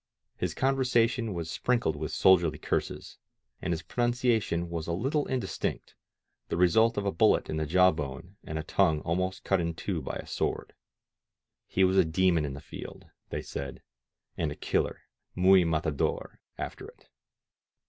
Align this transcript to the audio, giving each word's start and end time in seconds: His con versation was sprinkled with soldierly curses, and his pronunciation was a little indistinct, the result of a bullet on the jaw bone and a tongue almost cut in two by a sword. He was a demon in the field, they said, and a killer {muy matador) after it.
His 0.35 0.55
con 0.55 0.75
versation 0.75 1.31
was 1.31 1.47
sprinkled 1.51 1.95
with 1.95 2.11
soldierly 2.11 2.57
curses, 2.57 3.19
and 3.61 3.71
his 3.71 3.83
pronunciation 3.83 4.67
was 4.67 4.87
a 4.87 4.93
little 4.93 5.27
indistinct, 5.27 5.93
the 6.49 6.57
result 6.57 6.97
of 6.97 7.05
a 7.05 7.11
bullet 7.11 7.51
on 7.51 7.57
the 7.57 7.67
jaw 7.67 7.91
bone 7.91 8.35
and 8.43 8.57
a 8.57 8.63
tongue 8.63 9.01
almost 9.01 9.43
cut 9.43 9.59
in 9.61 9.75
two 9.75 10.01
by 10.01 10.15
a 10.15 10.25
sword. 10.25 10.73
He 11.67 11.83
was 11.83 11.97
a 11.97 12.03
demon 12.03 12.45
in 12.45 12.55
the 12.55 12.61
field, 12.61 13.11
they 13.29 13.43
said, 13.43 13.83
and 14.37 14.51
a 14.51 14.55
killer 14.55 15.01
{muy 15.35 15.63
matador) 15.67 16.39
after 16.57 16.87
it. 16.87 17.05